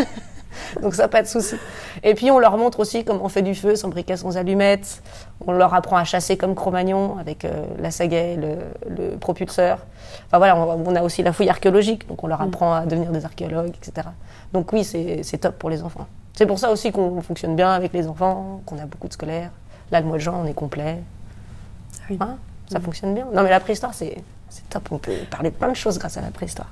Donc 0.82 0.96
ça, 0.96 1.08
pas 1.08 1.22
de 1.22 1.28
souci. 1.28 1.56
Et 2.04 2.16
puis 2.16 2.32
on 2.32 2.40
leur 2.40 2.58
montre 2.58 2.80
aussi 2.80 3.04
comment 3.04 3.24
on 3.24 3.30
fait 3.30 3.42
du 3.42 3.56
feu 3.56 3.76
sans 3.76 3.90
briquet, 3.90 4.18
sans 4.18 4.38
allumettes. 4.38 5.02
On 5.46 5.52
leur 5.52 5.74
apprend 5.74 5.98
à 5.98 6.04
chasser 6.04 6.38
comme 6.38 6.56
Cro-Magnon 6.56 7.18
avec 7.18 7.46
euh, 7.46 7.66
la 7.80 7.92
sagaie, 7.92 8.36
le, 8.36 8.58
le, 8.90 9.18
propulseur. 9.18 9.80
Enfin 10.28 10.38
voilà, 10.38 10.56
on, 10.58 10.96
a 10.96 11.02
aussi 11.02 11.24
la 11.24 11.34
fouille 11.34 11.50
archéologique, 11.50 12.08
donc 12.08 12.24
on 12.24 12.28
leur 12.28 12.42
mm. 12.42 12.48
apprend 12.48 12.74
à 12.74 12.86
devenir 12.86 13.12
des 13.12 13.26
archéologues, 13.26 13.74
etc. 13.76 14.08
Donc 14.54 14.72
oui, 14.74 14.84
c'est 14.84 15.38
top 15.38 15.58
pour 15.58 15.70
les 15.70 15.84
enfants. 15.84 16.08
C'est 16.34 16.46
pour 16.46 16.60
ça 16.60 16.72
aussi 16.72 16.92
qu'on 16.92 17.22
fonctionne 17.22 17.56
bien 17.56 17.72
avec 17.72 17.94
les 17.94 18.08
enfants, 18.08 18.62
qu'on 18.66 18.78
a 18.78 18.86
beaucoup 18.86 19.08
de 19.08 19.14
scolaires. 19.14 19.52
Là, 19.92 20.00
le 20.00 20.08
mois 20.08 20.18
de 20.18 20.22
juin, 20.22 20.40
on 20.42 20.48
est 20.48 20.54
complet. 20.54 21.00
Oui. 22.10 22.18
Hein? 22.20 22.38
Ça 22.72 22.80
mm. 22.80 22.82
fonctionne 22.82 23.14
bien. 23.14 23.28
Non 23.34 23.44
mais 23.44 23.50
la 23.50 23.60
préhistoire, 23.60 23.94
c'est 23.94 24.24
top. 24.70 24.90
On 24.92 24.98
peut 24.98 25.14
parler 25.30 25.50
de 25.50 25.56
plein 25.56 25.70
de 25.70 25.76
choses 25.76 25.98
grâce 25.98 26.18
à 26.18 26.22
la 26.22 26.32
préhistoire. 26.32 26.70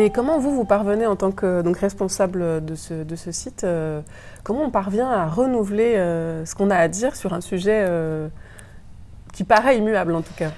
Et 0.00 0.10
comment 0.10 0.38
vous, 0.38 0.54
vous 0.54 0.64
parvenez 0.64 1.06
en 1.06 1.16
tant 1.16 1.32
que 1.32 1.60
donc, 1.60 1.78
responsable 1.78 2.64
de 2.64 2.76
ce, 2.76 3.32
site, 3.32 3.64
euh, 3.64 4.00
comment 4.44 4.62
on 4.62 4.70
parvient 4.70 5.10
à 5.10 5.26
renouveler 5.26 5.96
euh, 5.96 6.46
ce 6.46 6.54
qu'on 6.54 6.70
a 6.70 6.76
à 6.76 6.86
dire 6.86 7.16
sur 7.16 7.34
un 7.34 7.40
sujet 7.40 7.84
euh, 7.88 8.28
qui 9.32 9.42
paraît 9.42 9.76
immuable 9.76 10.14
en 10.14 10.22
tout 10.22 10.34
cas? 10.36 10.52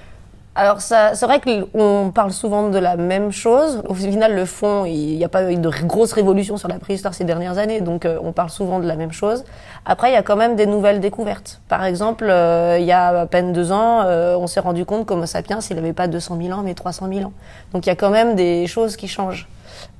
Alors, 0.53 0.81
c'est 0.81 1.21
vrai 1.21 1.39
qu'on 1.39 2.11
parle 2.13 2.33
souvent 2.33 2.69
de 2.69 2.77
la 2.77 2.97
même 2.97 3.31
chose. 3.31 3.81
Au 3.87 3.93
final, 3.93 4.35
le 4.35 4.45
fond, 4.45 4.83
il 4.83 5.15
n'y 5.15 5.23
a 5.23 5.29
pas 5.29 5.49
eu 5.49 5.55
de 5.55 5.69
grosse 5.85 6.11
révolution 6.11 6.57
sur 6.57 6.67
la 6.67 6.77
préhistoire 6.77 7.13
ces 7.13 7.23
dernières 7.23 7.57
années, 7.57 7.79
donc 7.79 8.05
on 8.21 8.33
parle 8.33 8.49
souvent 8.49 8.79
de 8.79 8.87
la 8.87 8.95
même 8.95 9.13
chose. 9.13 9.45
Après, 9.85 10.09
il 10.11 10.13
y 10.13 10.17
a 10.17 10.23
quand 10.23 10.35
même 10.35 10.57
des 10.57 10.65
nouvelles 10.65 10.99
découvertes. 10.99 11.61
Par 11.69 11.85
exemple, 11.85 12.25
il 12.25 12.83
y 12.83 12.91
a 12.91 13.21
à 13.21 13.25
peine 13.27 13.53
deux 13.53 13.71
ans, 13.71 14.05
on 14.05 14.47
s'est 14.47 14.59
rendu 14.59 14.83
compte 14.83 15.05
qu'Homo 15.05 15.25
sapiens, 15.25 15.59
il 15.69 15.75
n'avait 15.77 15.93
pas 15.93 16.07
200 16.07 16.37
000 16.41 16.59
ans, 16.59 16.63
mais 16.63 16.73
300 16.73 17.07
000 17.11 17.27
ans. 17.27 17.33
Donc, 17.73 17.85
il 17.85 17.89
y 17.89 17.93
a 17.93 17.95
quand 17.95 18.09
même 18.09 18.35
des 18.35 18.67
choses 18.67 18.97
qui 18.97 19.07
changent. 19.07 19.47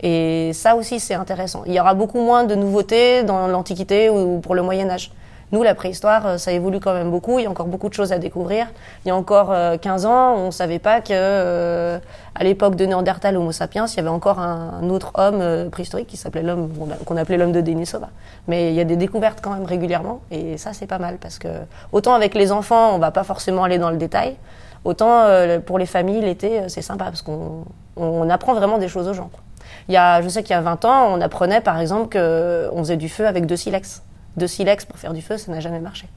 Et 0.01 0.51
ça 0.53 0.75
aussi, 0.75 1.00
c'est 1.00 1.15
intéressant. 1.15 1.63
Il 1.65 1.74
y 1.74 1.79
aura 1.79 1.93
beaucoup 1.93 2.20
moins 2.20 2.43
de 2.43 2.55
nouveautés 2.55 3.24
dans 3.24 3.48
l'Antiquité 3.48 4.10
ou 4.10 4.39
pour 4.39 4.53
le 4.53 4.62
Moyen 4.63 4.89
Âge. 4.89 5.12
Nous, 5.51 5.63
la 5.63 5.75
préhistoire, 5.75 6.25
euh, 6.25 6.38
ça 6.38 6.53
évolue 6.53 6.79
quand 6.79 6.93
même 6.93 7.12
beaucoup. 7.12 7.38
Il 7.38 7.43
y 7.43 7.46
a 7.46 7.50
encore 7.50 7.65
beaucoup 7.65 7.89
de 7.89 7.93
choses 7.93 8.13
à 8.13 8.20
découvrir. 8.20 8.67
Il 9.03 9.10
y 9.10 9.12
a 9.12 9.15
encore 9.15 9.53
15 9.81 10.05
euh, 10.05 10.10
ans, 10.10 10.36
on 10.38 10.51
savait 10.51 10.79
pas 10.79 11.01
que 11.01 11.10
euh, 11.12 12.00
à 12.36 12.43
l'époque 12.46 12.75
de 12.75 12.86
Néandertal, 12.86 13.36
Homo 13.36 13.51
sapiens, 13.51 13.86
il 13.86 13.98
y 13.98 14.00
avait 14.00 14.08
encore 14.08 14.39
un, 14.39 14.89
autre 14.89 15.12
homme 15.15 15.70
préhistorique 15.70 16.08
qui 16.08 16.15
s'appelait 16.15 16.41
l'homme, 16.41 16.70
qu'on 17.05 17.17
appelait 17.17 17.38
l'homme 17.38 17.51
de 17.51 17.60
Denisova. 17.60 18.10
Mais 18.48 18.70
il 18.70 18.75
y 18.75 18.79
a 18.79 18.86
des 18.86 18.96
découvertes 18.96 19.39
quand 19.41 19.51
même 19.51 19.65
régulièrement, 19.65 20.22
et 20.31 20.58
ça, 20.58 20.72
c'est 20.72 20.88
pas 20.88 21.00
mal 21.00 21.17
parce 21.17 21.38
que 21.38 21.50
autant 21.91 22.13
avec 22.13 22.34
les 22.34 22.51
enfants, 22.51 22.96
on 22.96 23.00
va 23.00 23.12
pas 23.12 23.24
forcément 23.24 23.63
aller 23.63 23.77
dans 23.77 23.91
le 23.91 23.98
détail. 23.98 24.36
Autant 24.86 25.27
pour 25.65 25.77
les 25.77 25.86
familles, 25.86 26.22
l'été, 26.22 26.63
c'est 26.67 26.81
sympa 26.81 27.05
parce 27.05 27.22
qu'on 27.22 27.65
on 27.98 28.29
apprend 28.29 28.53
vraiment 28.53 28.77
des 28.77 28.88
choses 28.88 29.08
aux 29.08 29.13
gens. 29.13 29.29
Il 29.88 29.93
y 29.93 29.98
a, 29.98 30.22
je 30.22 30.29
sais 30.29 30.43
qu'il 30.43 30.55
y 30.55 30.58
a 30.58 30.62
20 30.62 30.86
ans, 30.86 31.13
on 31.13 31.22
apprenait 31.22 31.62
par 31.62 31.79
exemple 31.79 32.17
qu'on 32.17 32.77
faisait 32.79 32.98
du 32.98 33.10
feu 33.10 33.27
avec 33.27 33.46
deux 33.46 33.58
silex. 33.58 34.01
Deux 34.38 34.47
silex 34.47 34.85
pour 34.85 34.97
faire 34.97 35.13
du 35.13 35.21
feu, 35.21 35.38
ça 35.38 35.51
n'a 35.51 35.59
jamais 35.59 35.79
marché. 35.79 36.07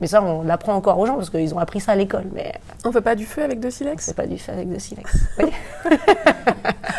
Mais 0.00 0.06
ça, 0.06 0.22
on 0.22 0.42
l'apprend 0.42 0.74
encore 0.74 0.98
aux 0.98 1.06
gens 1.06 1.14
parce 1.14 1.30
qu'ils 1.30 1.54
ont 1.54 1.58
appris 1.58 1.80
ça 1.80 1.92
à 1.92 1.96
l'école. 1.96 2.26
Mais 2.34 2.52
on 2.84 2.92
fait 2.92 3.00
pas 3.00 3.14
du 3.14 3.24
feu 3.24 3.42
avec 3.42 3.60
deux 3.60 3.70
silex 3.70 4.06
On 4.06 4.10
fait 4.10 4.16
pas 4.16 4.26
du 4.26 4.38
feu 4.38 4.52
avec 4.52 4.68
deux 4.68 4.78
silex. 4.78 5.16
Oui. 5.38 5.50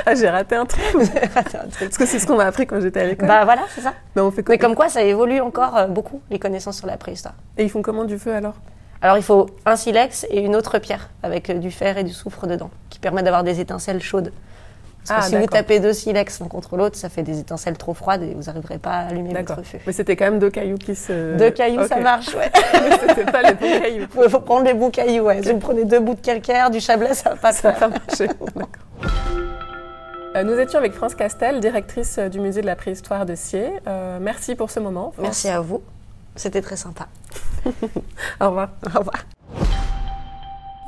ah, 0.05 0.15
j'ai 0.15 0.29
raté 0.29 0.55
un 0.55 0.65
truc. 0.65 0.83
raté 1.35 1.57
un 1.57 1.67
truc. 1.67 1.89
Parce 1.89 1.97
que 1.97 2.05
c'est 2.05 2.19
ce 2.19 2.25
qu'on 2.25 2.37
m'a 2.37 2.45
appris 2.45 2.65
quand 2.65 2.81
j'étais 2.81 3.01
à 3.01 3.05
l'école. 3.05 3.27
Bah 3.27 3.45
voilà, 3.45 3.61
c'est 3.75 3.81
ça. 3.81 3.93
Mais, 4.15 4.21
on 4.21 4.31
fait 4.31 4.47
Mais 4.49 4.57
comme 4.57 4.73
quoi, 4.73 4.89
ça 4.89 5.03
évolue 5.03 5.41
encore 5.41 5.77
euh, 5.77 5.87
beaucoup 5.87 6.21
les 6.31 6.39
connaissances 6.39 6.77
sur 6.77 6.87
la 6.87 6.97
préhistoire. 6.97 7.35
Et 7.57 7.63
ils 7.63 7.69
font 7.69 7.83
comment 7.83 8.05
du 8.05 8.17
feu 8.17 8.33
alors? 8.33 8.55
Alors 9.01 9.17
il 9.17 9.23
faut 9.23 9.45
un 9.67 9.75
silex 9.75 10.25
et 10.31 10.39
une 10.41 10.55
autre 10.55 10.79
pierre 10.79 11.09
avec 11.21 11.51
euh, 11.51 11.59
du 11.59 11.69
fer 11.69 11.99
et 11.99 12.03
du 12.03 12.13
soufre 12.13 12.47
dedans, 12.47 12.71
qui 12.89 12.97
permet 12.97 13.21
d'avoir 13.21 13.43
des 13.43 13.59
étincelles 13.59 14.01
chaudes. 14.01 14.31
Parce 15.07 15.29
que 15.29 15.35
ah, 15.35 15.37
si 15.37 15.41
vous 15.41 15.47
tapez 15.47 15.79
deux 15.79 15.93
silex 15.93 16.39
l'un 16.39 16.47
contre 16.47 16.75
l'autre, 16.75 16.97
ça 16.97 17.09
fait 17.09 17.23
des 17.23 17.39
étincelles 17.39 17.77
trop 17.77 17.93
froides 17.93 18.23
et 18.23 18.33
vous 18.33 18.43
n'arriverez 18.43 18.77
pas 18.77 18.91
à 18.91 19.07
allumer 19.07 19.33
votre 19.33 19.63
feu. 19.63 19.79
Mais 19.85 19.93
c'était 19.93 20.15
quand 20.15 20.25
même 20.25 20.39
deux 20.39 20.49
cailloux 20.49 20.77
qui 20.77 20.95
se. 20.95 21.37
Deux 21.37 21.51
cailloux, 21.51 21.87
ça 21.87 21.97
marche, 21.97 22.33
ouais. 22.35 22.51
Mais 22.73 22.97
c'était 23.07 23.31
pas 23.31 23.41
les 23.41 23.53
bons 23.53 23.79
cailloux. 23.79 24.07
Il 24.23 24.29
faut 24.29 24.39
prendre 24.39 24.65
les 24.65 24.73
bons 24.73 24.89
cailloux, 24.89 25.25
ouais. 25.25 25.41
Si 25.41 25.51
vous 25.51 25.59
prenez 25.59 25.85
deux 25.85 25.99
bouts 25.99 26.15
de 26.15 26.21
calcaire, 26.21 26.69
du 26.69 26.79
chablais, 26.79 27.13
ça 27.13 27.31
va 27.31 27.35
pas, 27.35 27.51
ça 27.51 27.71
va 27.71 27.79
pas 27.79 27.89
marcher. 27.89 28.27
Euh, 30.35 30.43
nous 30.43 30.59
étions 30.59 30.77
avec 30.77 30.93
France 30.93 31.15
Castel, 31.15 31.61
directrice 31.61 32.19
du 32.19 32.39
musée 32.39 32.61
de 32.61 32.67
la 32.67 32.75
préhistoire 32.75 33.25
de 33.25 33.33
Sier. 33.33 33.69
Euh, 33.87 34.19
merci 34.21 34.53
pour 34.53 34.69
ce 34.69 34.79
moment. 34.79 35.11
Merci 35.19 35.47
à 35.47 35.61
vous. 35.61 35.81
C'était 36.35 36.61
très 36.61 36.75
sympa. 36.75 37.07
Au 38.39 38.49
revoir. 38.49 38.69
Au 38.93 38.99
revoir. 38.99 39.25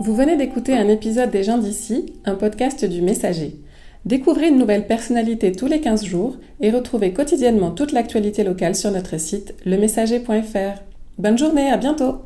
Vous 0.01 0.15
venez 0.15 0.37
d'écouter 0.37 0.77
un 0.77 0.87
épisode 0.87 1.31
des 1.31 1.43
gens 1.43 1.57
d'ici, 1.57 2.13
un 2.25 2.35
podcast 2.35 2.85
du 2.85 3.01
Messager. 3.01 3.59
Découvrez 4.05 4.47
une 4.47 4.57
nouvelle 4.57 4.87
personnalité 4.87 5.51
tous 5.51 5.67
les 5.67 5.81
15 5.81 6.05
jours 6.05 6.37
et 6.61 6.71
retrouvez 6.71 7.13
quotidiennement 7.13 7.71
toute 7.71 7.91
l'actualité 7.91 8.43
locale 8.43 8.75
sur 8.75 8.91
notre 8.91 9.19
site 9.19 9.53
lemessager.fr. 9.65 10.81
Bonne 11.17 11.37
journée, 11.37 11.69
à 11.69 11.77
bientôt 11.77 12.21